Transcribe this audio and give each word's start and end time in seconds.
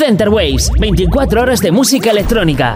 Center 0.00 0.30
Waves, 0.30 0.70
24 0.78 1.42
horas 1.42 1.60
de 1.60 1.70
música 1.70 2.10
electrónica. 2.10 2.74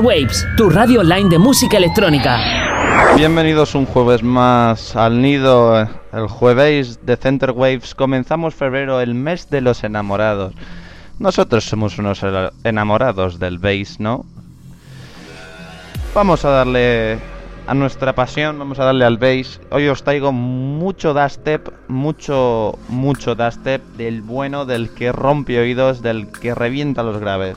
Waves, 0.00 0.46
tu 0.56 0.68
radio 0.70 1.00
online 1.00 1.28
de 1.28 1.38
música 1.38 1.76
electrónica. 1.76 2.38
Bienvenidos 3.16 3.74
un 3.74 3.86
jueves 3.86 4.22
más 4.22 4.96
al 4.96 5.22
nido, 5.22 5.88
el 6.12 6.28
jueves 6.28 7.04
de 7.06 7.16
Center 7.16 7.52
Waves. 7.52 7.94
Comenzamos 7.94 8.54
febrero, 8.54 9.00
el 9.00 9.14
mes 9.14 9.48
de 9.48 9.60
los 9.60 9.84
enamorados. 9.84 10.54
Nosotros 11.18 11.64
somos 11.64 11.98
unos 11.98 12.20
enamorados 12.64 13.38
del 13.38 13.58
bass, 13.58 14.00
¿no? 14.00 14.24
Vamos 16.14 16.44
a 16.44 16.50
darle 16.50 17.18
a 17.66 17.74
nuestra 17.74 18.14
pasión, 18.14 18.58
vamos 18.58 18.78
a 18.78 18.84
darle 18.84 19.04
al 19.04 19.18
bass. 19.18 19.60
Hoy 19.70 19.88
os 19.88 20.02
traigo 20.02 20.32
mucho 20.32 21.14
dubstep, 21.14 21.68
mucho, 21.88 22.78
mucho 22.88 23.34
dubstep 23.34 23.82
del 23.96 24.22
bueno, 24.22 24.66
del 24.66 24.90
que 24.90 25.12
rompe 25.12 25.58
oídos, 25.58 26.02
del 26.02 26.28
que 26.28 26.54
revienta 26.54 27.02
los 27.02 27.18
graves. 27.18 27.56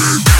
Yeah, 0.00 0.39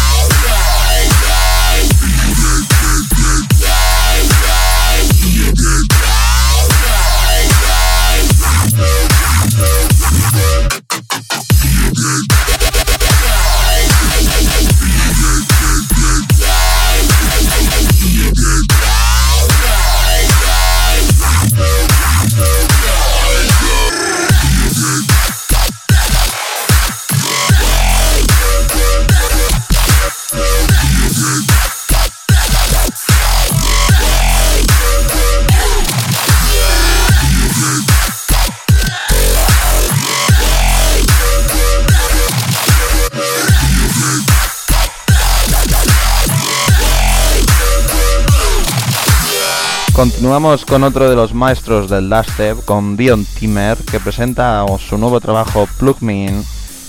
Continuamos 50.01 50.65
con 50.65 50.83
otro 50.83 51.07
de 51.11 51.15
los 51.15 51.35
maestros 51.35 51.87
del 51.87 52.09
dubstep, 52.09 52.65
con 52.65 52.97
Dion 52.97 53.23
Timmer, 53.23 53.77
que 53.77 53.99
presenta 53.99 54.65
su 54.79 54.97
nuevo 54.97 55.21
trabajo 55.21 55.67
Plug 55.77 55.97
Me. 56.01 56.41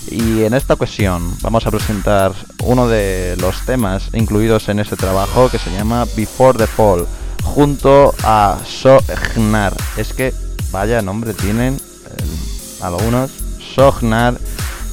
Y 0.09 0.41
en 0.43 0.55
esta 0.55 0.73
ocasión 0.73 1.31
vamos 1.41 1.67
a 1.67 1.69
presentar 1.69 2.31
uno 2.63 2.87
de 2.87 3.37
los 3.39 3.67
temas 3.67 4.09
incluidos 4.13 4.67
en 4.67 4.79
ese 4.79 4.95
trabajo 4.95 5.47
que 5.51 5.59
se 5.59 5.69
llama 5.69 6.05
Before 6.15 6.57
the 6.57 6.65
Fall, 6.65 7.05
junto 7.43 8.15
a 8.23 8.57
Sognar. 8.65 9.75
Es 9.95 10.11
que 10.11 10.33
vaya 10.71 11.03
nombre 11.03 11.35
tienen 11.35 11.79
algunos. 12.81 13.29
Sognar, 13.75 14.39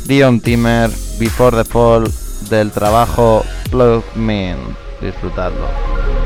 Dion 0.05 0.43
Timmer, 0.43 0.91
Before 1.19 1.57
the 1.57 1.65
Fall, 1.65 2.13
del 2.51 2.71
trabajo 2.71 3.47
Plug 3.71 4.05
Me 4.15 4.51
In. 4.51 4.77
Disfrutadlo. 5.01 6.20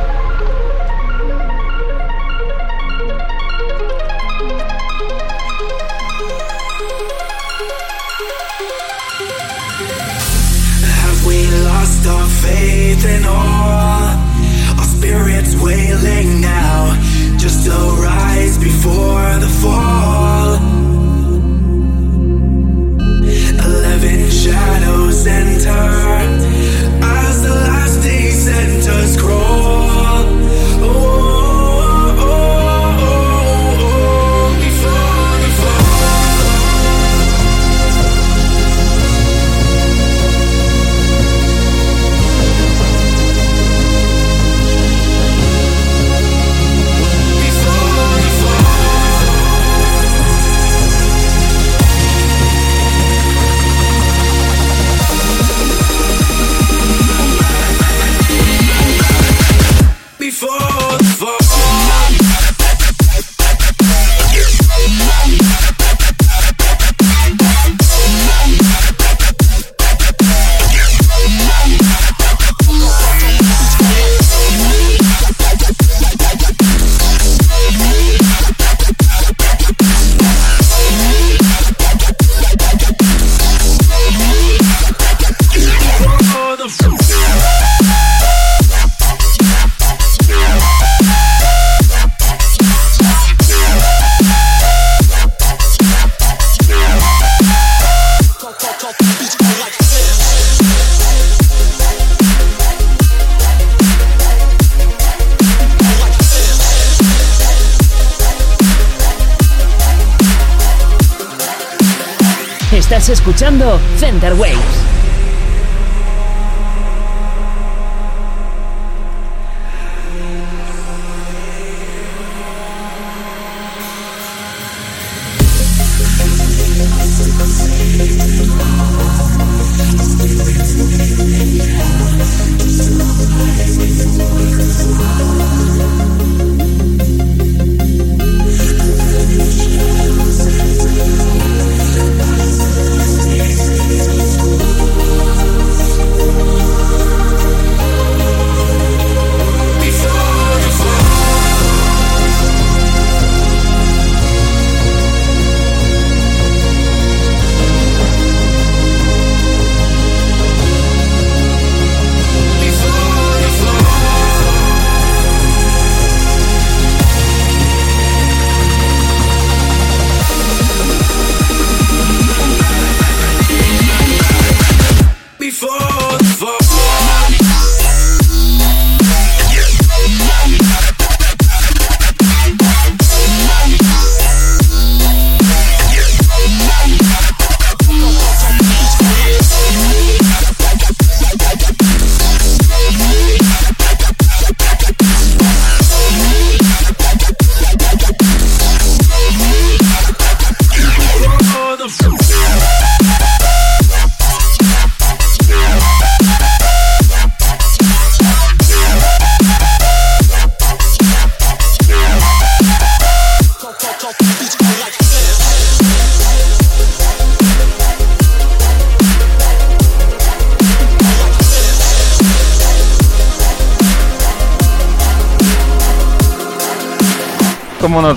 faith 12.95 13.07
in 13.07 13.25
all. 13.25 14.79
Our 14.79 14.85
spirits 14.85 15.55
wailing 15.57 16.41
now, 16.41 16.95
just 17.39 17.67
to 17.67 17.73
rise 18.03 18.59
before 18.59 19.39
the 19.45 19.49
fall. 19.63 20.55
Eleven 23.65 24.31
shadows 24.31 25.27
enter. 25.27 26.54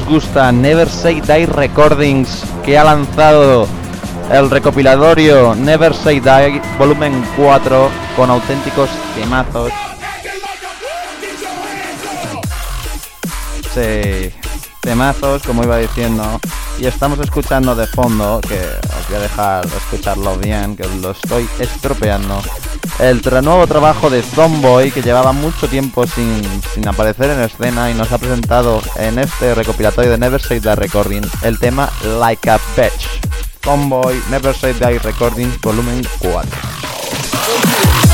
Gusta 0.08 0.52
Never 0.52 0.90
Say 0.90 1.22
Die 1.22 1.46
Recordings, 1.46 2.44
que 2.64 2.78
ha 2.78 2.84
lanzado 2.84 3.68
el 4.32 4.50
recopilatorio 4.50 5.54
Never 5.56 5.94
Say 5.94 6.20
Die 6.20 6.62
volumen 6.78 7.24
4 7.36 7.90
con 8.16 8.30
auténticos 8.30 8.90
temazos. 9.16 9.72
Sí, 13.74 14.32
temazos, 14.82 15.44
como 15.44 15.64
iba 15.64 15.78
diciendo. 15.78 16.40
Y 16.80 16.86
estamos 16.86 17.20
escuchando 17.20 17.76
de 17.76 17.88
fondo, 17.88 18.40
que 18.48 18.56
os 18.56 19.08
voy 19.10 19.18
a 19.18 19.22
dejar 19.22 19.66
escucharlo 19.66 20.38
bien, 20.38 20.76
que 20.76 20.88
lo 21.02 21.12
estoy 21.12 21.48
estropeando 21.60 22.42
el 23.00 23.22
nuevo 23.44 23.68
trabajo 23.68 24.10
de 24.10 24.24
Zomboy 24.24 24.92
que 24.92 25.02
llevaba 25.02 25.32
mucho 25.32 25.68
tiempo 25.68 26.06
sin, 26.08 26.88
aparecer 26.88 27.30
en 27.30 27.42
escena 27.42 27.92
y 27.92 27.94
nos 27.94 28.12
ha 28.12 28.18
presentado 28.18 28.82
en 28.96 29.20
este 29.20 29.54
recopilatorio 29.54 30.12
de 30.12 30.18
Never 30.18 30.42
Say 30.42 30.60
Die 30.60 30.76
Recording 30.76 31.22
el 31.44 31.60
tema 31.60 31.92
Like 32.20 32.50
a 32.50 32.60
Bitch. 32.76 33.08
Zomboy 33.64 34.20
Never 34.30 34.56
Say 34.56 34.74
Die 34.74 35.00
Recording 35.00 35.52
volumen 35.62 36.02
4. 36.20 38.07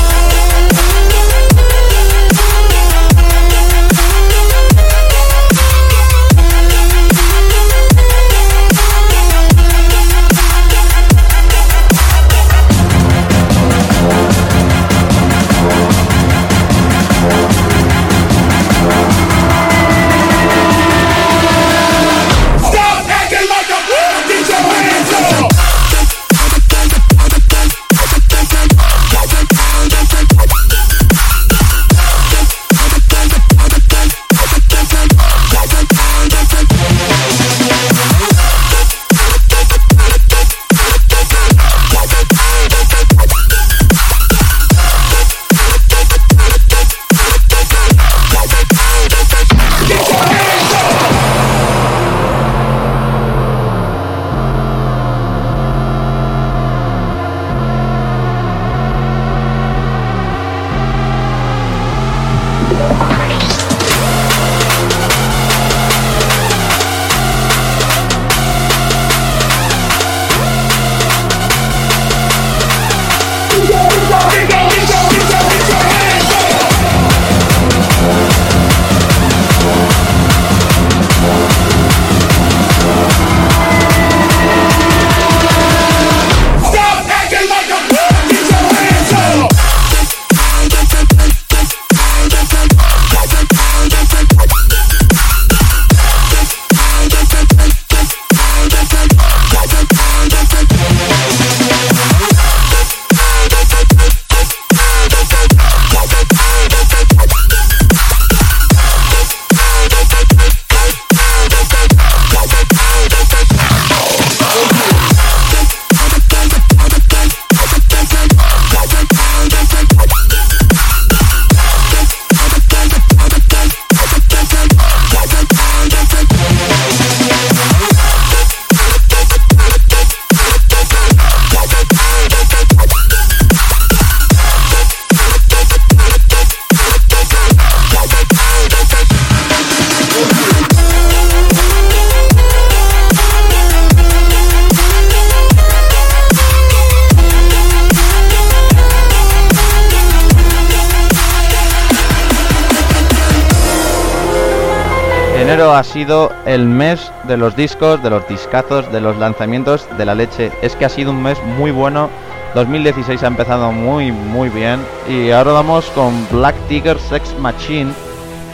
El 156.54 156.66
mes 156.66 157.10
de 157.24 157.36
los 157.36 157.56
discos, 157.56 158.02
de 158.02 158.10
los 158.10 158.26
discazos, 158.28 158.90
de 158.92 159.00
los 159.00 159.16
lanzamientos, 159.18 159.88
de 159.98 160.04
la 160.04 160.14
leche. 160.14 160.52
Es 160.62 160.76
que 160.76 160.84
ha 160.84 160.88
sido 160.88 161.10
un 161.10 161.22
mes 161.22 161.38
muy 161.58 161.72
bueno. 161.72 162.08
2016 162.54 163.22
ha 163.24 163.26
empezado 163.26 163.72
muy 163.72 164.12
muy 164.12 164.48
bien 164.48 164.78
y 165.08 165.32
ahora 165.32 165.50
vamos 165.52 165.86
con 165.86 166.14
Black 166.30 166.54
Tiger 166.68 167.00
Sex 167.00 167.36
Machine 167.40 167.92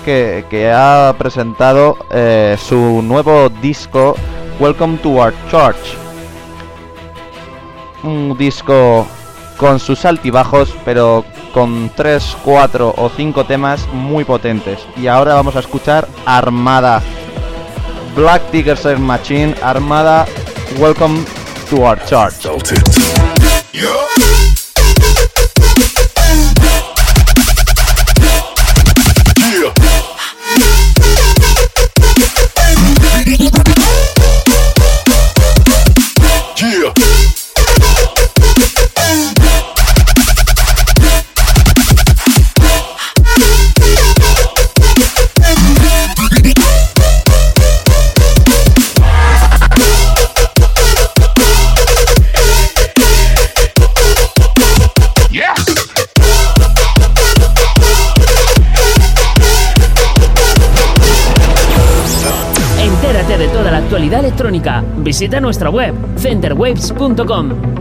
que, 0.04 0.72
ha 0.74 1.14
presentado 1.18 1.98
eh, 2.10 2.56
su 2.58 3.02
nuevo 3.02 3.50
disco 3.60 4.16
Welcome 4.58 4.98
to 4.98 5.10
Our 5.10 5.34
Church. 5.50 5.76
Un 8.02 8.36
disco 8.38 9.06
con 9.58 9.78
sus 9.78 10.06
altibajos, 10.06 10.74
pero 10.86 11.24
con 11.52 11.90
3, 11.94 12.38
4 12.44 12.94
o 12.96 13.10
5 13.14 13.44
temas 13.44 13.86
muy 13.92 14.24
potentes. 14.24 14.80
Y 14.96 15.06
ahora 15.06 15.34
vamos 15.34 15.54
a 15.54 15.60
escuchar 15.60 16.08
Armada. 16.24 17.02
Black 18.14 18.42
Tiger 18.50 18.76
Sex 18.76 19.00
Machine, 19.00 19.54
Armada, 19.62 20.26
Welcome 20.78 21.24
to 21.68 21.82
Our 21.82 21.96
Church. 22.06 22.34
Visita 65.10 65.40
nuestra 65.40 65.70
web 65.70 65.92
centerwaves.com. 66.14 67.79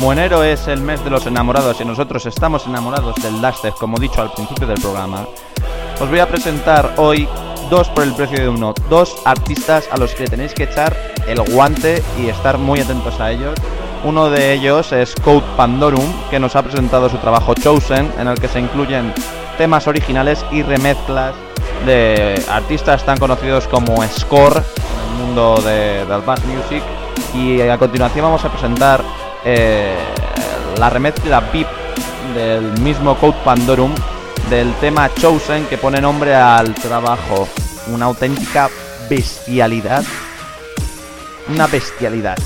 Como 0.00 0.14
enero 0.14 0.42
es 0.42 0.66
el 0.66 0.80
mes 0.80 1.04
de 1.04 1.10
los 1.10 1.26
enamorados 1.26 1.78
y 1.78 1.84
nosotros 1.84 2.24
estamos 2.24 2.66
enamorados 2.66 3.16
del 3.16 3.38
Dastef, 3.42 3.74
como 3.74 3.98
dicho 3.98 4.22
al 4.22 4.32
principio 4.32 4.66
del 4.66 4.80
programa, 4.80 5.26
os 6.00 6.08
voy 6.08 6.20
a 6.20 6.26
presentar 6.26 6.94
hoy 6.96 7.28
dos 7.68 7.90
por 7.90 8.04
el 8.04 8.14
precio 8.14 8.40
de 8.40 8.48
uno, 8.48 8.72
dos 8.88 9.14
artistas 9.26 9.86
a 9.92 9.98
los 9.98 10.14
que 10.14 10.24
tenéis 10.24 10.54
que 10.54 10.62
echar 10.62 10.96
el 11.28 11.38
guante 11.52 12.02
y 12.18 12.28
estar 12.28 12.56
muy 12.56 12.80
atentos 12.80 13.20
a 13.20 13.30
ellos. 13.30 13.52
Uno 14.02 14.30
de 14.30 14.54
ellos 14.54 14.90
es 14.92 15.14
Code 15.16 15.44
Pandorum, 15.58 16.10
que 16.30 16.40
nos 16.40 16.56
ha 16.56 16.62
presentado 16.62 17.10
su 17.10 17.18
trabajo 17.18 17.52
Chosen, 17.52 18.10
en 18.18 18.26
el 18.26 18.40
que 18.40 18.48
se 18.48 18.58
incluyen 18.58 19.12
temas 19.58 19.86
originales 19.86 20.46
y 20.50 20.62
remezclas 20.62 21.34
de 21.84 22.42
artistas 22.48 23.04
tan 23.04 23.18
conocidos 23.18 23.68
como 23.68 24.02
Score 24.08 24.56
en 24.56 25.20
el 25.20 25.26
mundo 25.26 25.60
de, 25.60 26.06
del 26.06 26.22
music. 26.46 26.82
Y 27.34 27.60
a 27.60 27.76
continuación 27.76 28.24
vamos 28.24 28.42
a 28.46 28.48
presentar 28.48 29.04
eh, 29.44 29.96
la 30.78 30.90
remezcla 30.90 31.40
VIP 31.40 31.68
del 32.34 32.80
mismo 32.80 33.16
Code 33.16 33.38
Pandorum 33.44 33.94
del 34.48 34.72
tema 34.74 35.12
Chosen 35.14 35.66
que 35.66 35.78
pone 35.78 36.00
nombre 36.00 36.34
al 36.34 36.74
trabajo. 36.74 37.48
Una 37.88 38.06
auténtica 38.06 38.68
bestialidad. 39.08 40.04
Una 41.48 41.66
bestialidad. 41.66 42.38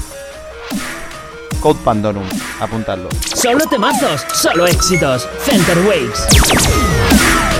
Code 1.60 1.80
Pandorum, 1.82 2.28
apuntadlo. 2.60 3.08
Solo 3.34 3.66
temazos, 3.66 4.24
solo 4.34 4.66
éxitos. 4.66 5.26
Center 5.44 5.78
Waves. 5.78 7.53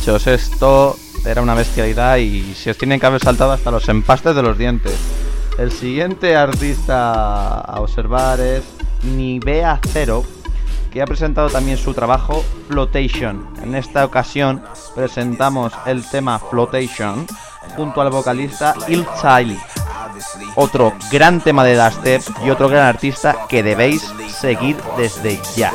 Os 0.00 0.06
lo 0.06 0.16
he 0.16 0.18
dicho, 0.18 0.30
esto 0.30 0.96
era 1.26 1.42
una 1.42 1.52
bestialidad 1.52 2.16
y 2.16 2.54
se 2.54 2.70
os 2.70 2.78
tienen 2.78 2.98
que 2.98 3.04
haber 3.04 3.20
saltado 3.20 3.52
hasta 3.52 3.70
los 3.70 3.86
empastes 3.90 4.34
de 4.34 4.42
los 4.42 4.56
dientes. 4.56 4.94
El 5.58 5.70
siguiente 5.72 6.36
artista 6.36 7.60
a 7.60 7.80
observar 7.82 8.40
es 8.40 8.62
Nivea 9.02 9.78
Zero, 9.88 10.24
que 10.90 11.02
ha 11.02 11.04
presentado 11.04 11.50
también 11.50 11.76
su 11.76 11.92
trabajo 11.92 12.42
Flotation. 12.68 13.46
En 13.62 13.74
esta 13.74 14.06
ocasión 14.06 14.62
presentamos 14.94 15.74
el 15.84 16.02
tema 16.08 16.38
Flotation 16.38 17.26
junto 17.76 18.00
al 18.00 18.08
vocalista 18.08 18.74
Il 18.88 19.06
Child. 19.20 19.58
Otro 20.54 20.94
gran 21.12 21.42
tema 21.42 21.62
de 21.62 21.76
dubstep 21.76 22.22
y 22.42 22.48
otro 22.48 22.70
gran 22.70 22.86
artista 22.86 23.36
que 23.50 23.62
debéis 23.62 24.10
seguir 24.40 24.78
desde 24.96 25.38
ya. 25.54 25.72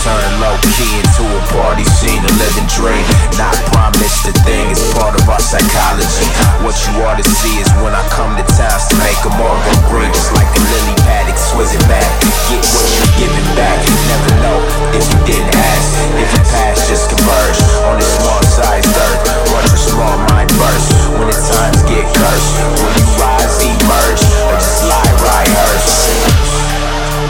Turn 0.00 0.32
low 0.40 0.56
key 0.80 0.96
into 0.96 1.28
a 1.28 1.42
party 1.52 1.84
scene, 1.84 2.24
a 2.24 2.32
living 2.40 2.64
dream. 2.72 3.04
Not 3.36 3.52
promised 3.68 4.24
a 4.24 4.32
thing, 4.48 4.72
it's 4.72 4.80
part 4.96 5.12
of 5.12 5.28
our 5.28 5.36
psychology. 5.44 6.24
What 6.64 6.72
you 6.88 7.04
ought 7.04 7.20
to 7.20 7.26
see 7.28 7.60
is 7.60 7.68
when 7.84 7.92
I 7.92 8.00
come 8.08 8.32
to 8.32 8.44
towns 8.56 8.88
to 8.88 8.96
make 8.96 9.20
them 9.20 9.36
all 9.36 9.60
go 9.60 9.72
green, 9.92 10.08
just 10.08 10.32
like 10.32 10.48
a 10.56 10.62
lily 10.72 10.96
paddock, 11.04 11.36
swizz 11.36 11.76
it 11.76 11.84
back. 11.84 12.08
Get 12.48 12.64
what 12.64 12.88
you're 12.96 13.28
giving 13.28 13.48
back. 13.52 13.76
Never 14.08 14.32
know 14.40 14.58
if 14.96 15.04
you 15.04 15.20
didn't 15.28 15.52
ask. 15.52 15.92
If 16.16 16.32
you 16.32 16.42
pass, 16.48 16.80
just 16.88 17.12
converge 17.12 17.60
on 17.84 18.00
this 18.00 18.08
small 18.24 18.40
sized 18.48 18.88
earth. 18.88 19.52
Watch 19.52 19.68
your 19.68 19.84
small 19.84 20.16
mind 20.32 20.48
burst 20.56 20.96
when 21.12 21.28
the 21.28 21.36
times 21.36 21.84
get 21.84 22.08
cursed. 22.16 22.56
Will 22.80 22.94
you 22.96 23.08
rise, 23.20 23.52
emerge, 23.68 24.22
or 24.48 24.56
just 24.56 24.80
lie 24.88 25.12
right 25.28 25.50
hearse? 25.60 26.08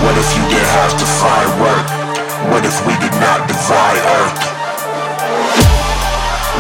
What 0.07 0.15
if 0.15 0.29
you 0.39 0.43
did 0.55 0.67
have 0.79 0.95
to 0.95 1.07
find 1.19 1.51
work? 1.59 2.00
What 2.49 2.65
if 2.65 2.87
we 2.87 2.95
did 2.97 3.13
not 3.21 3.47
divide 3.47 4.01
Earth? 4.17 4.41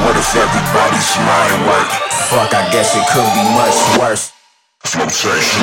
What 0.04 0.16
if 0.16 0.28
everybody's 0.36 1.16
mind 1.24 1.66
worked? 1.66 1.94
Fuck, 2.28 2.52
I 2.52 2.68
guess 2.70 2.94
it 2.94 3.06
could 3.08 3.24
be 3.32 3.44
much 3.56 3.98
worse. 3.98 4.32
Flotation. 4.84 5.62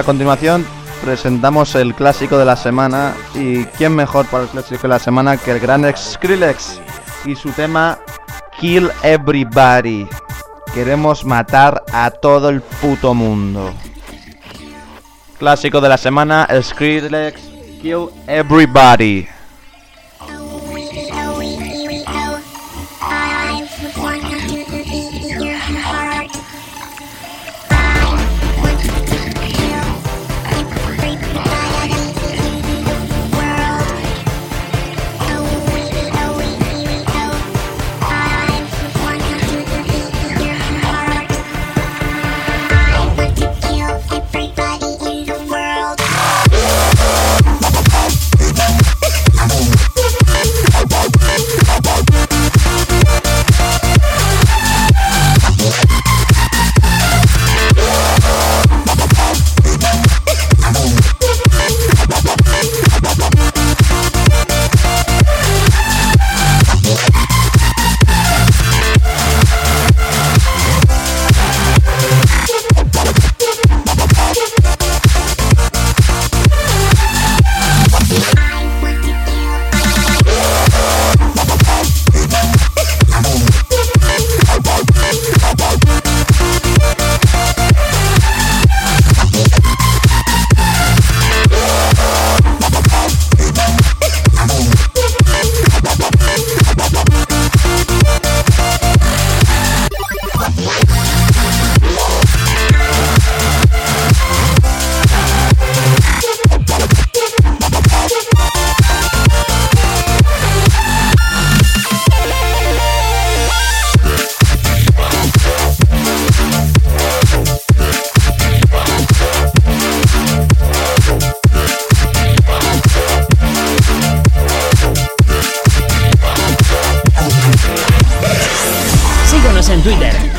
A 0.00 0.02
continuación 0.02 0.64
presentamos 1.04 1.74
el 1.74 1.94
clásico 1.94 2.38
de 2.38 2.46
la 2.46 2.56
semana 2.56 3.12
y 3.34 3.64
quién 3.66 3.94
mejor 3.94 4.24
para 4.24 4.44
el 4.44 4.48
clásico 4.48 4.80
de 4.84 4.88
la 4.88 4.98
semana 4.98 5.36
que 5.36 5.50
el 5.50 5.60
gran 5.60 5.84
Skrillex 5.94 6.80
y 7.26 7.36
su 7.36 7.50
tema 7.50 7.98
Kill 8.58 8.90
Everybody. 9.02 10.08
Queremos 10.72 11.26
matar 11.26 11.84
a 11.92 12.10
todo 12.10 12.48
el 12.48 12.62
puto 12.62 13.12
mundo. 13.12 13.74
Clásico 15.38 15.82
de 15.82 15.90
la 15.90 15.98
semana, 15.98 16.48
Skrillex 16.62 17.38
Kill 17.82 18.08
Everybody. 18.26 19.28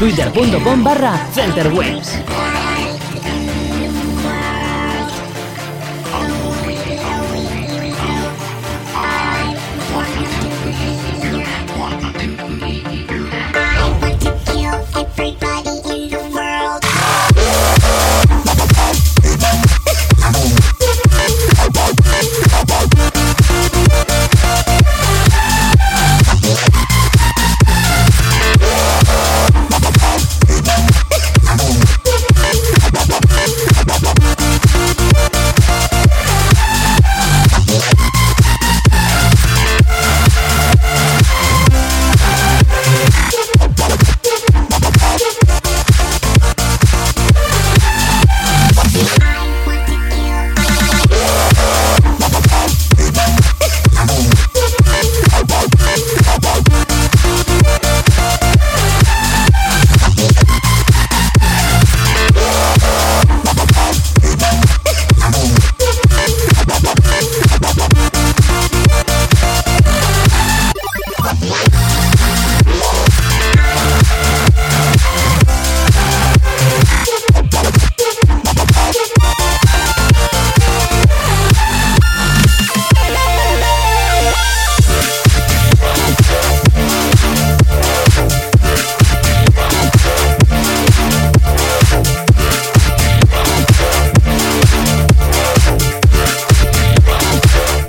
twitter.com 0.01 0.81
barra 0.81 1.27
centerwaves. 1.31 2.40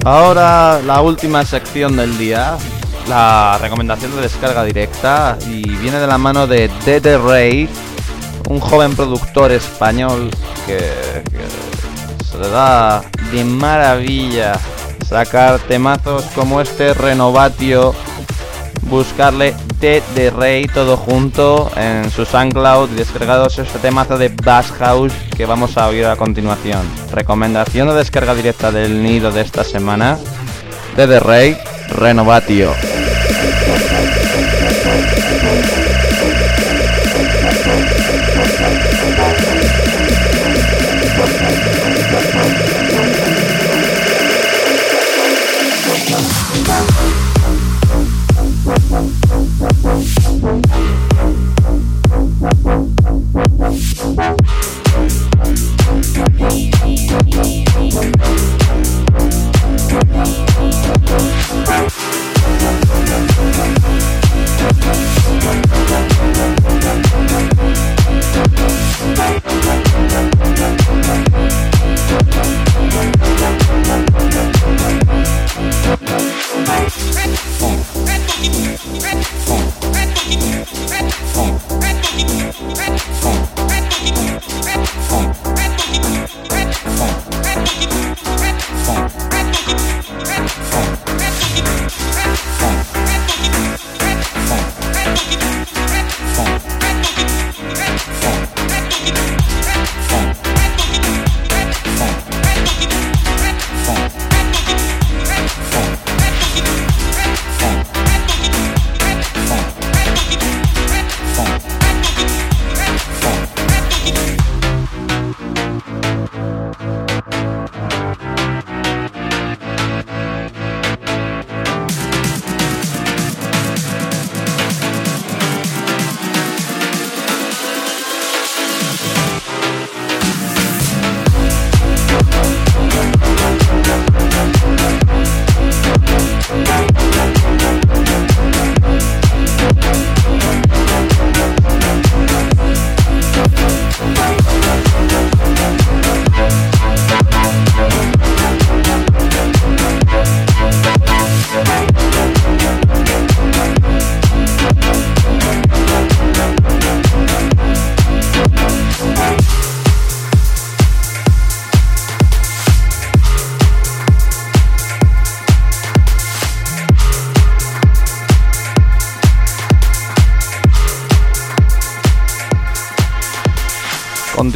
Ahora 0.05 0.81
la 0.85 1.01
última 1.01 1.45
sección 1.45 1.97
del 1.97 2.19
día, 2.19 2.57
la 3.09 3.57
recomendación 3.61 4.15
de 4.17 4.23
descarga 4.23 4.65
directa 4.65 5.39
y 5.47 5.63
viene 5.77 6.01
de 6.01 6.09
la 6.09 6.19
mano 6.19 6.49
de 6.49 6.69
Dede 6.85 7.19
Rey, 7.19 7.69
un 8.49 8.59
joven 8.59 8.97
productor 8.97 9.53
español 9.53 10.31
que, 10.67 10.79
que 11.31 12.25
se 12.25 12.39
le 12.39 12.49
da 12.49 13.03
de 13.31 13.45
maravilla 13.45 14.55
sacar 15.09 15.61
temazos 15.61 16.25
como 16.35 16.61
este 16.61 16.95
Renovatio, 16.95 17.95
buscarle 18.89 19.55
Dede 19.83 20.31
Rey 20.31 20.69
todo 20.69 20.97
junto 20.97 21.69
en 21.77 22.09
su 22.09 22.25
SoundCloud 22.25 22.91
descargados 22.91 23.59
este 23.59 23.81
temazo 23.81 24.17
de 24.17 24.29
Bass 24.29 24.71
House 24.79 25.13
que 25.37 25.45
vamos 25.45 25.77
a 25.77 25.89
oír 25.89 26.07
a 26.07 26.15
continuación. 26.15 26.83
Recomendación 27.11 27.89
de 27.89 27.95
descarga 27.95 28.33
directa 28.33 28.71
del 28.71 29.03
nido 29.03 29.33
de 29.33 29.41
esta 29.41 29.65
semana. 29.65 30.19
Dede 30.95 31.19
Rey, 31.19 31.59
Renovatio. 31.89 32.71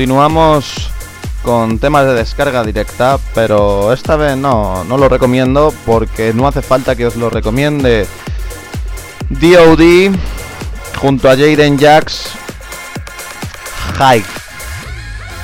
Continuamos 0.06 0.88
con 1.42 1.80
temas 1.80 2.06
de 2.06 2.14
descarga 2.14 2.62
directa, 2.62 3.18
pero 3.34 3.92
esta 3.92 4.14
vez 4.14 4.36
no, 4.36 4.84
no 4.84 4.98
lo 4.98 5.08
recomiendo 5.08 5.74
porque 5.84 6.32
no 6.32 6.46
hace 6.46 6.62
falta 6.62 6.94
que 6.94 7.06
os 7.06 7.16
lo 7.16 7.28
recomiende. 7.28 8.06
DOD 9.30 10.14
junto 11.00 11.28
a 11.28 11.32
Jaden 11.32 11.76
Jax 11.76 12.30
Hike 13.98 14.28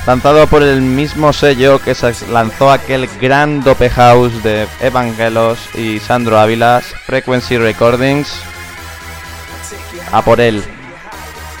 lanzado 0.07 0.47
por 0.47 0.63
el 0.63 0.81
mismo 0.81 1.33
sello 1.33 1.79
que 1.79 1.93
se 1.93 2.13
lanzó 2.31 2.71
aquel 2.71 3.09
gran 3.19 3.65
dope 3.65 3.89
house 3.89 4.43
de 4.43 4.65
Evangelos 4.79 5.59
y 5.75 5.99
Sandro 5.99 6.39
Ávilas, 6.39 6.85
Frequency 7.05 7.57
Recordings. 7.57 8.31
A 10.13 10.21
por 10.21 10.39
él, 10.39 10.63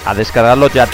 a 0.05 0.15
descargarlo 0.15 0.69
ya. 0.69 0.87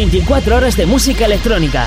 24 0.00 0.56
horas 0.56 0.76
de 0.78 0.86
música 0.86 1.26
electrónica. 1.26 1.86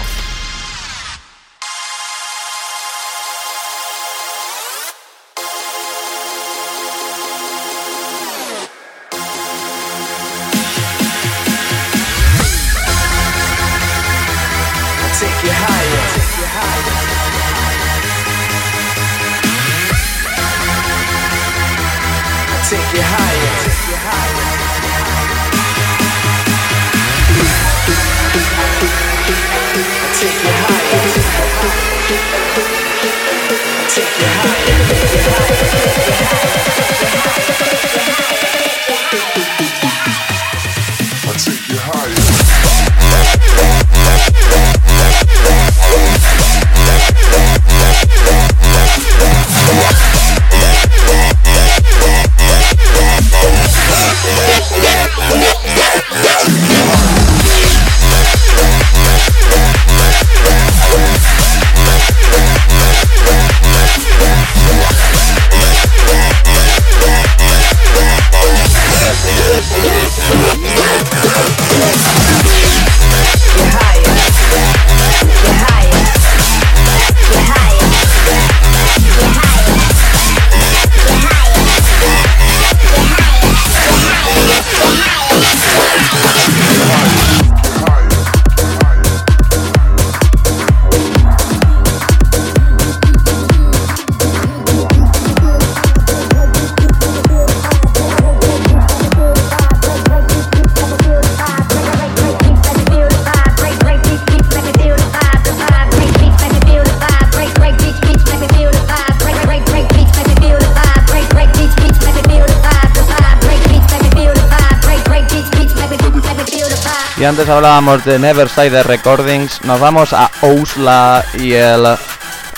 Y 117.23 117.25
antes 117.25 117.47
hablábamos 117.47 118.03
de 118.03 118.19
Neverside 118.19 118.83
Recordings, 118.83 119.63
nos 119.63 119.79
vamos 119.79 120.11
a 120.11 120.29
Ousla 120.41 121.23
y 121.39 121.53
el 121.53 121.85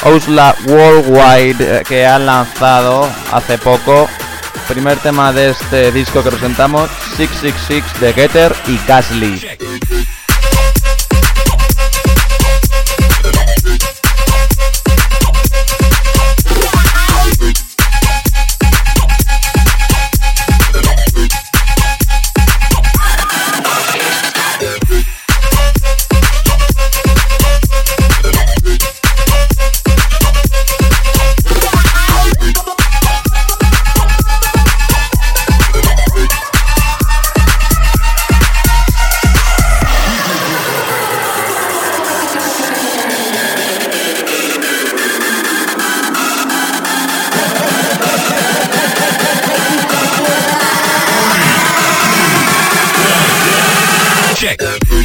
Ousla 0.03 0.55
Worldwide 0.65 1.81
eh, 1.81 1.83
que 1.87 2.03
han 2.03 2.25
lanzado 2.25 3.07
hace 3.31 3.59
poco. 3.59 4.09
Primer 4.67 4.97
tema 4.97 5.31
de 5.31 5.51
este 5.51 5.91
disco 5.91 6.23
que 6.23 6.31
presentamos, 6.31 6.89
666 7.15 8.01
de 8.01 8.13
Getter 8.13 8.55
y 8.65 8.79
Gasly. 8.87 9.94
check. 54.45 55.04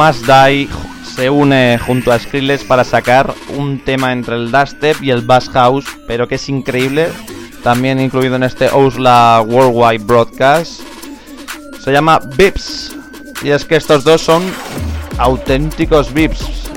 Must 0.00 0.26
Die 0.26 0.66
se 1.14 1.28
une 1.28 1.78
junto 1.78 2.10
a 2.10 2.18
Skrillex 2.18 2.64
para 2.64 2.84
sacar 2.84 3.34
un 3.58 3.84
tema 3.84 4.12
entre 4.12 4.36
el 4.36 4.50
dubstep 4.50 5.02
y 5.02 5.10
el 5.10 5.20
bass 5.20 5.50
house, 5.50 5.84
pero 6.06 6.26
que 6.26 6.36
es 6.36 6.48
increíble, 6.48 7.08
también 7.62 8.00
incluido 8.00 8.36
en 8.36 8.44
este 8.44 8.70
Osla 8.70 9.44
Worldwide 9.46 10.02
Broadcast. 10.02 10.80
Se 11.84 11.92
llama 11.92 12.18
Vips 12.34 12.96
y 13.42 13.50
es 13.50 13.66
que 13.66 13.76
estos 13.76 14.02
dos 14.02 14.22
son 14.22 14.42
auténticos 15.18 16.14
Vips. 16.14 16.70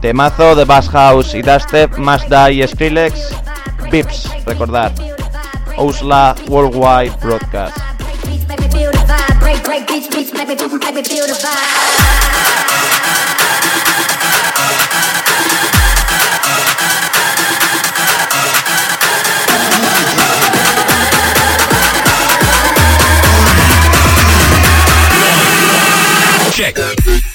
Temazo 0.00 0.54
de 0.54 0.64
bass 0.64 0.88
house 0.90 1.34
y 1.34 1.42
dubstep, 1.42 1.98
Must 1.98 2.28
Die 2.28 2.52
y 2.52 2.68
Skrillex, 2.68 3.34
Vips, 3.90 4.30
recordad. 4.46 4.92
Osla 5.76 6.36
Worldwide 6.46 7.16
Broadcast. 7.20 7.91
break 9.72 9.88
make 10.34 10.48
me, 10.48 10.54
make 10.54 10.94
me 10.94 11.02
feel 11.02 11.26
the 11.26 11.32
vibe. 11.32 12.12
check. 26.52 27.31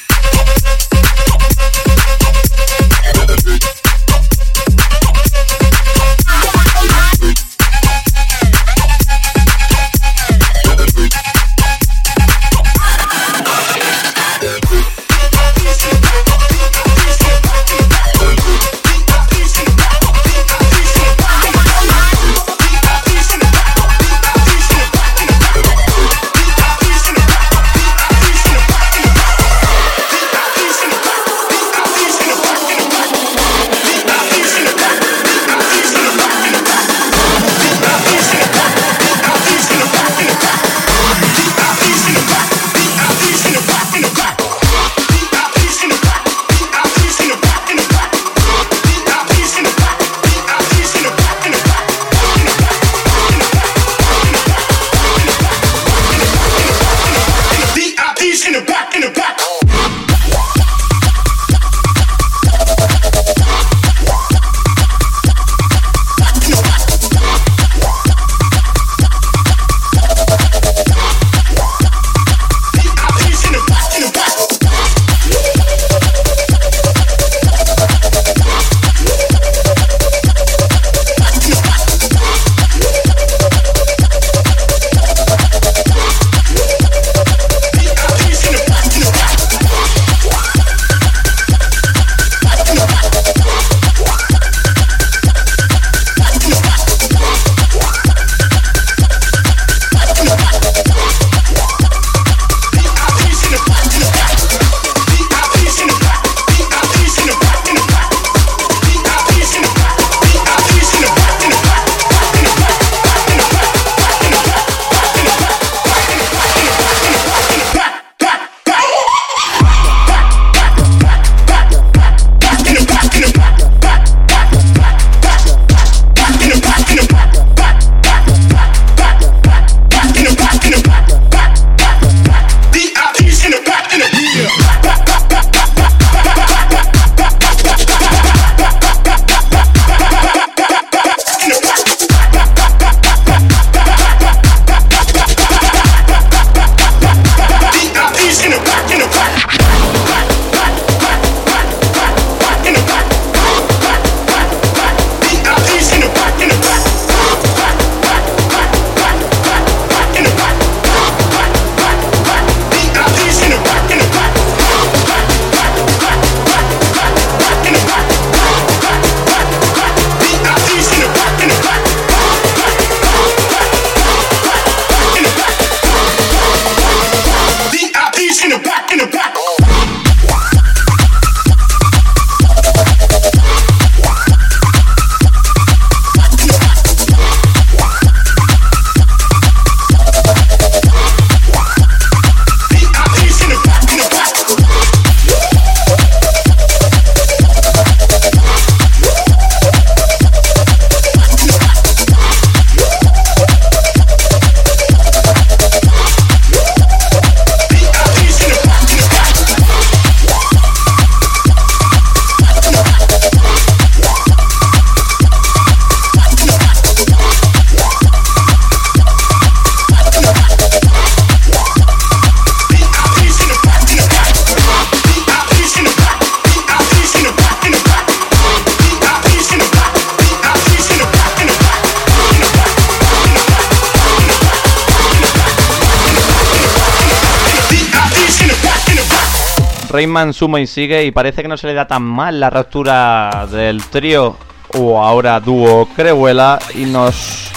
Rayman 239.97 240.31
suma 240.31 240.59
y 240.59 240.67
sigue 240.67 241.05
y 241.05 241.09
parece 241.09 241.41
que 241.41 241.47
no 241.47 241.57
se 241.57 241.65
le 241.65 241.73
da 241.73 241.87
tan 241.87 242.03
mal 242.03 242.39
la 242.39 242.51
ruptura 242.51 243.47
del 243.51 243.83
trío 243.85 244.37
o 244.75 245.03
ahora 245.03 245.39
dúo 245.39 245.89
Creuela 245.95 246.59
y 246.75 246.85
nos 246.85 247.49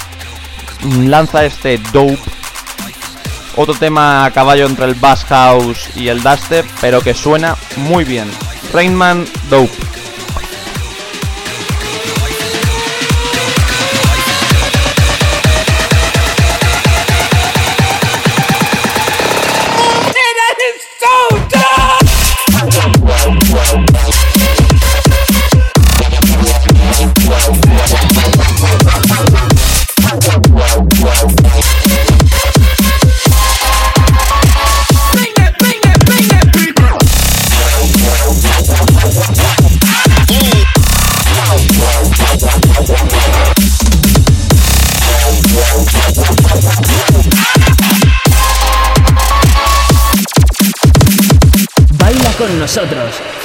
lanza 1.00 1.44
este 1.44 1.76
Dope. 1.92 2.16
Otro 3.56 3.74
tema 3.74 4.24
a 4.24 4.30
caballo 4.30 4.64
entre 4.64 4.86
el 4.86 4.94
Bass 4.94 5.22
House 5.26 5.94
y 5.94 6.08
el 6.08 6.22
Duster, 6.22 6.64
pero 6.80 7.02
que 7.02 7.12
suena 7.12 7.56
muy 7.76 8.04
bien. 8.04 8.30
Rainman 8.72 9.26
Dope. 9.50 9.89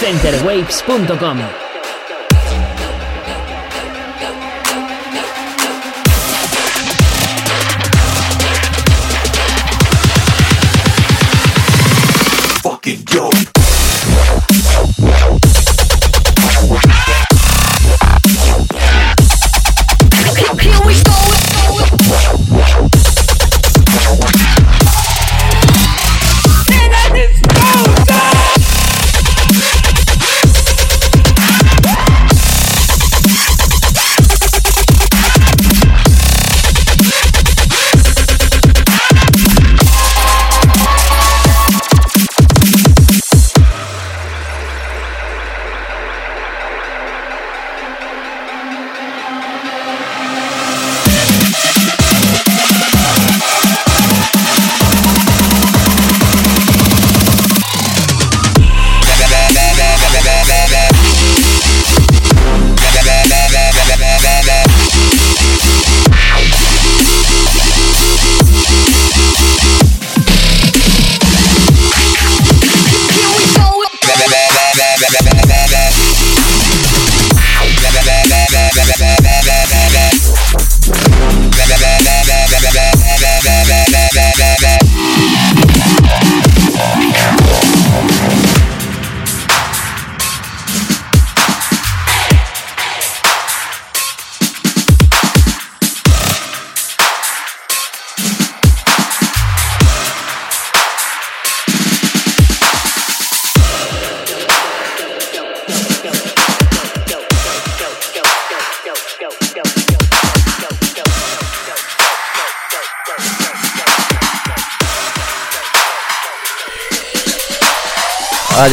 Centerwaves.com. 0.06 1.75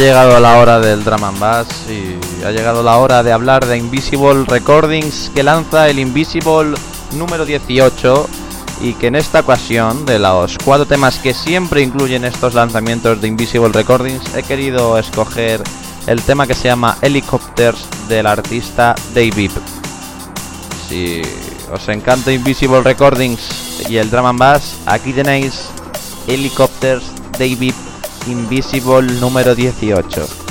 llegado 0.03 0.37
la 0.41 0.57
hora 0.57 0.81
del 0.81 1.01
Drum 1.05 1.23
and 1.23 1.39
Bass 1.39 1.67
y 1.89 2.45
ha 2.45 2.51
llegado 2.51 2.83
la 2.83 2.97
hora 2.97 3.23
de 3.23 3.31
hablar 3.31 3.65
de 3.65 3.77
Invisible 3.77 4.43
Recordings 4.45 5.31
que 5.33 5.43
lanza 5.43 5.87
el 5.87 5.97
Invisible 5.97 6.73
número 7.13 7.45
18 7.45 8.27
y 8.81 8.95
que 8.95 9.07
en 9.07 9.15
esta 9.15 9.39
ocasión 9.39 10.05
de 10.05 10.19
los 10.19 10.57
cuatro 10.57 10.85
temas 10.85 11.19
que 11.19 11.33
siempre 11.33 11.81
incluyen 11.81 12.25
estos 12.25 12.53
lanzamientos 12.53 13.21
de 13.21 13.29
Invisible 13.29 13.69
Recordings 13.69 14.35
he 14.35 14.43
querido 14.43 14.97
escoger 14.97 15.63
el 16.05 16.21
tema 16.21 16.47
que 16.47 16.53
se 16.53 16.67
llama 16.67 16.97
Helicopters 17.01 17.85
del 18.09 18.27
artista 18.27 18.95
David. 19.15 19.51
Si 20.89 21.21
os 21.71 21.87
encanta 21.87 22.33
Invisible 22.33 22.81
Recordings 22.81 23.87
y 23.87 23.95
el 23.95 24.09
Drum 24.09 24.25
and 24.25 24.39
Bass, 24.39 24.75
aquí 24.85 25.13
tenéis 25.13 25.69
Helicopters 26.27 27.05
David 27.39 27.73
Invisible 28.27 29.19
número 29.19 29.53
18. 29.53 30.42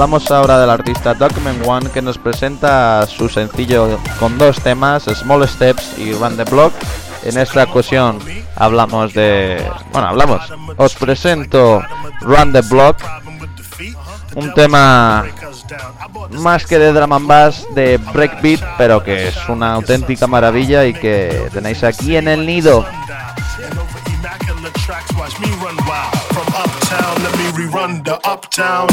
Hablamos 0.00 0.30
ahora 0.30 0.58
del 0.58 0.70
artista 0.70 1.12
Document 1.12 1.62
One 1.66 1.90
que 1.90 2.00
nos 2.00 2.16
presenta 2.16 3.06
su 3.06 3.28
sencillo 3.28 3.98
con 4.18 4.38
dos 4.38 4.58
temas, 4.58 5.02
Small 5.02 5.46
Steps 5.46 5.98
y 5.98 6.14
Run 6.14 6.38
the 6.38 6.44
Block. 6.44 6.72
En 7.22 7.36
esta 7.36 7.64
ocasión 7.64 8.18
hablamos 8.56 9.12
de... 9.12 9.62
Bueno, 9.92 10.08
hablamos. 10.08 10.40
Os 10.78 10.94
presento 10.94 11.82
Run 12.22 12.50
the 12.50 12.62
Block, 12.62 12.96
un 14.36 14.54
tema 14.54 15.26
más 16.30 16.64
que 16.64 16.78
de 16.78 16.94
drum 16.94 17.12
and 17.12 17.26
bass 17.26 17.66
de 17.74 17.98
breakbeat, 17.98 18.78
pero 18.78 19.04
que 19.04 19.28
es 19.28 19.48
una 19.50 19.74
auténtica 19.74 20.26
maravilla 20.26 20.86
y 20.86 20.94
que 20.94 21.50
tenéis 21.52 21.84
aquí 21.84 22.16
en 22.16 22.26
el 22.26 22.46
nido. 22.46 22.86
Let 26.90 27.36
me 27.38 27.44
rerun 27.52 28.04
the 28.04 28.18
uptown. 28.26 28.88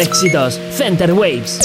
Éxitos. 0.00 0.58
Center 0.76 1.12
Waves. 1.12 1.60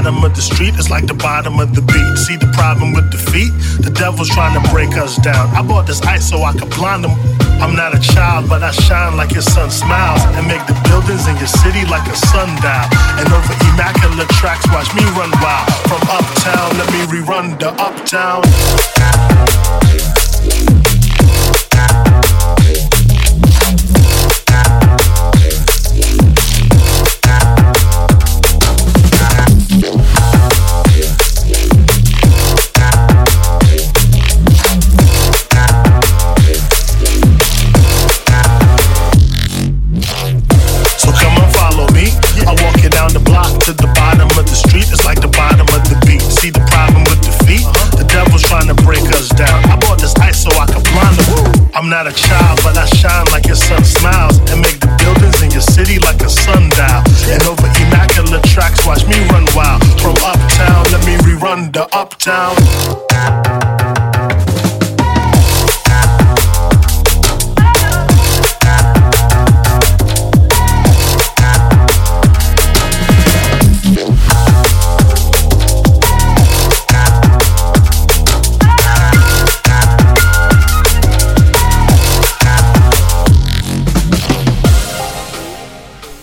Bottom 0.00 0.24
of 0.24 0.34
the 0.34 0.40
street. 0.40 0.72
It's 0.78 0.88
like 0.88 1.06
the 1.06 1.14
bottom 1.14 1.60
of 1.60 1.74
the 1.74 1.82
beat. 1.82 2.16
See 2.16 2.36
the 2.36 2.48
problem 2.56 2.94
with 2.94 3.12
the 3.12 3.18
feet? 3.18 3.52
The 3.84 3.90
devil's 3.90 4.30
trying 4.30 4.56
to 4.56 4.64
break 4.72 4.96
us 4.96 5.16
down. 5.16 5.52
I 5.52 5.60
bought 5.60 5.86
this 5.86 6.00
ice 6.00 6.26
so 6.30 6.42
I 6.42 6.52
could 6.54 6.70
blind 6.70 7.04
them. 7.04 7.12
I'm 7.60 7.76
not 7.76 7.94
a 7.94 8.00
child, 8.00 8.48
but 8.48 8.62
I 8.62 8.70
shine 8.70 9.18
like 9.18 9.32
your 9.32 9.42
sun 9.42 9.70
smiles 9.70 10.22
and 10.40 10.46
make 10.48 10.64
the 10.64 10.72
buildings 10.88 11.28
in 11.28 11.36
your 11.36 11.52
city 11.52 11.84
like 11.84 12.08
a 12.08 12.16
sundial. 12.16 12.88
And 13.20 13.28
over 13.28 13.54
immaculate 13.68 14.30
tracks, 14.40 14.64
watch 14.72 14.88
me 14.96 15.04
run 15.20 15.32
wild. 15.44 15.68
From 15.84 16.00
uptown, 16.08 16.68
let 16.80 16.88
me 16.96 17.00
rerun 17.12 17.60
the 17.60 17.68
uptown. 17.76 19.49
Not 51.90 52.06
a 52.06 52.12
child, 52.12 52.60
but 52.62 52.78
I 52.78 52.86
shine 52.86 53.26
like 53.32 53.46
your 53.46 53.56
sun 53.56 53.82
smiles 53.84 54.38
and 54.54 54.62
make 54.62 54.78
the 54.78 54.86
buildings 55.02 55.42
in 55.42 55.50
your 55.50 55.66
city 55.74 55.98
like 55.98 56.22
a 56.22 56.30
sundial. 56.30 57.02
And 57.26 57.42
over 57.50 57.66
immaculate 57.82 58.44
tracks, 58.44 58.86
watch 58.86 59.02
me 59.10 59.18
run 59.34 59.44
wild. 59.58 59.82
From 59.98 60.14
uptown, 60.22 60.86
let 60.94 61.02
me 61.04 61.18
rerun 61.26 61.72
the 61.72 61.90
uptown. 61.90 62.54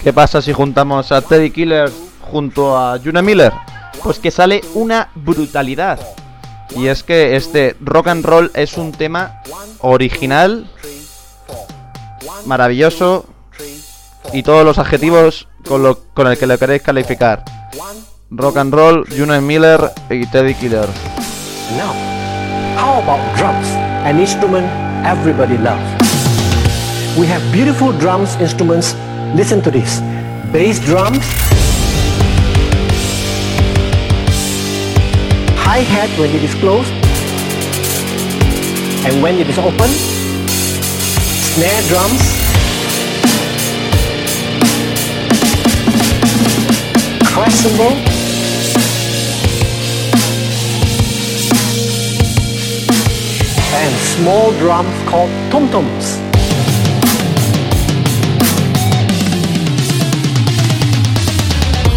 ¿Qué 0.08 0.14
pasa 0.14 0.42
si 0.42 0.54
juntamos 0.54 1.12
a 1.12 1.22
Teddy 1.22 1.52
Killer 1.52 1.92
junto 2.32 2.78
a 2.78 2.98
Juna 2.98 3.22
Miller? 3.22 3.52
Pues 4.02 4.20
que 4.20 4.32
sale 4.32 4.62
una 4.74 5.10
brutalidad. 5.16 6.00
Y 6.78 6.88
es 6.88 7.04
que 7.04 7.36
este 7.36 7.76
rock 7.82 8.08
and 8.08 8.24
roll 8.24 8.50
es 8.54 8.78
un 8.78 8.94
tema 8.94 9.42
original, 9.82 10.72
maravilloso 12.46 13.26
y 14.32 14.44
todos 14.44 14.64
los 14.64 14.78
adjetivos 14.78 15.50
con, 15.68 15.84
lo, 15.84 16.00
con 16.14 16.28
el 16.28 16.38
que 16.38 16.48
le 16.48 16.58
queréis 16.58 16.84
calificar. 16.84 17.44
Rock 18.30 18.60
and 18.60 18.74
roll, 18.74 19.06
Juna 19.10 19.42
Miller 19.42 19.92
y 20.10 20.26
Teddy 20.28 20.54
Killer. 20.54 20.88
Now, 21.76 21.92
how 22.78 23.02
about 23.04 23.20
drums? 23.38 23.68
An 24.06 24.22
instrument 24.22 24.68
everybody 25.06 25.58
loves. 25.58 25.84
We 27.18 27.28
have 27.28 27.42
beautiful 27.52 27.92
drums 28.00 28.38
instruments. 28.40 28.96
Listen 29.36 29.62
to 29.62 29.72
this. 29.72 30.00
Bass 30.52 30.80
drums. 30.80 31.26
Hi-hat 35.58 36.10
when 36.20 36.30
it 36.32 36.44
is 36.44 36.54
closed. 36.56 36.92
And 39.06 39.22
when 39.22 39.40
it 39.40 39.50
is 39.50 39.58
open. 39.58 39.90
Snare 41.54 41.82
drums. 41.88 42.22
Crash 47.34 47.54
cymbal. 47.54 48.18
and 53.78 53.96
small 54.18 54.52
drums 54.54 55.10
called 55.10 55.30
tom-toms. 55.52 56.27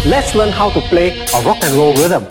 Let's 0.03 0.33
learn 0.33 0.51
how 0.51 0.71
to 0.71 0.81
play 0.81 1.11
a 1.11 1.41
rock 1.43 1.59
and 1.61 1.75
roll 1.75 1.93
rhythm. 1.93 2.23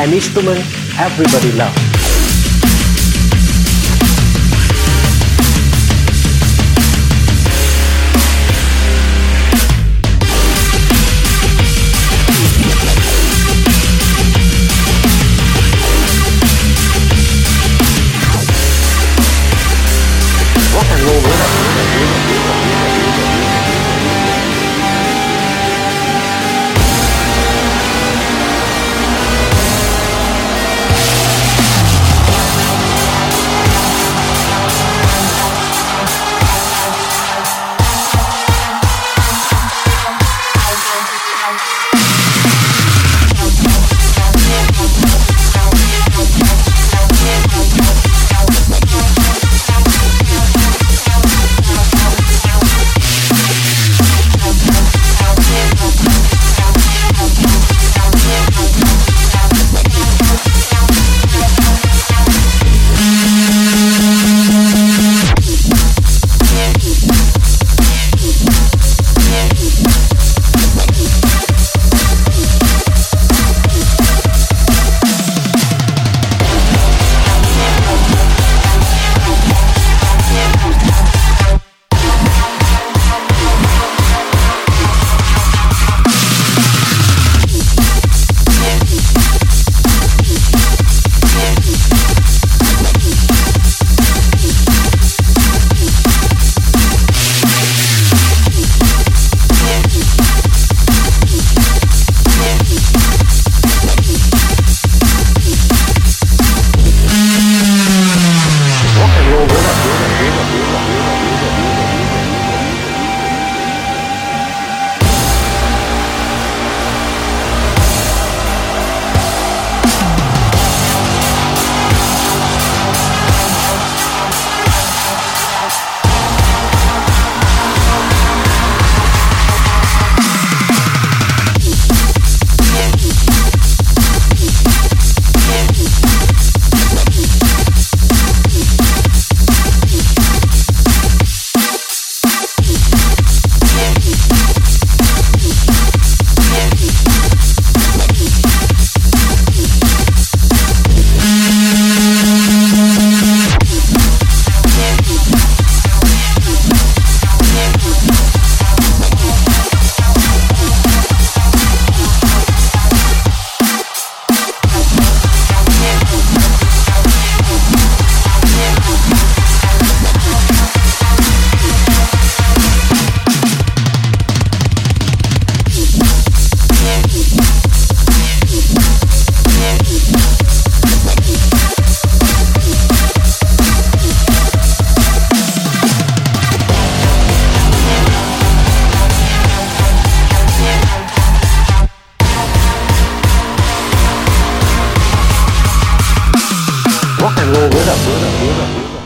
An 0.00 0.14
instrument 0.14 0.64
everybody 0.98 1.52
loves. 1.52 1.87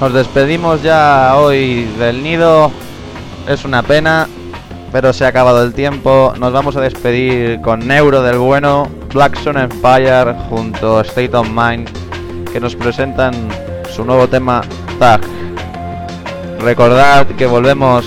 Nos 0.03 0.15
despedimos 0.15 0.83
ya 0.83 1.37
hoy 1.37 1.85
del 1.97 2.25
nido. 2.25 2.73
Es 3.47 3.65
una 3.65 3.85
pena, 3.85 4.27
pero 4.91 5.13
se 5.13 5.25
ha 5.25 5.29
acabado 5.29 5.63
el 5.63 5.75
tiempo. 5.75 6.35
Nos 6.41 6.53
vamos 6.53 6.75
a 6.75 6.81
despedir 6.81 7.61
con 7.61 7.87
Neuro 7.87 8.21
del 8.21 8.39
Bueno, 8.39 8.91
Black 9.15 9.39
Empire 9.47 10.35
junto 10.49 10.99
a 10.99 11.03
State 11.03 11.37
of 11.37 11.49
Mind, 11.49 11.89
que 12.53 12.59
nos 12.59 12.75
presentan 12.75 13.33
su 13.95 14.05
nuevo 14.05 14.27
tema 14.27 14.63
Tag. 14.99 15.21
Recordad 16.59 17.25
que 17.39 17.47
volvemos 17.47 18.05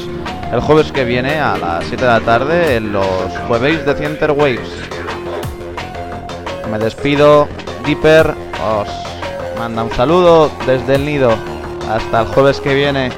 el 0.51 0.59
jueves 0.59 0.91
que 0.91 1.05
viene 1.05 1.39
a 1.39 1.55
las 1.55 1.85
7 1.85 2.03
de 2.03 2.11
la 2.11 2.19
tarde 2.19 2.75
en 2.75 2.91
los 2.91 3.07
jueves 3.47 3.85
de 3.85 3.95
Center 3.95 4.31
Waves. 4.31 4.69
Me 6.69 6.77
despido, 6.77 7.47
Dipper, 7.85 8.33
os 8.69 8.89
manda 9.57 9.81
un 9.81 9.91
saludo 9.91 10.51
desde 10.67 10.95
el 10.95 11.05
nido. 11.05 11.54
Hasta 11.89 12.21
el 12.21 12.27
jueves 12.27 12.59
que 12.59 12.73
viene. 12.73 13.11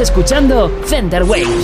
Escuchando 0.00 0.70
Center 0.86 1.24
Waves. 1.24 1.59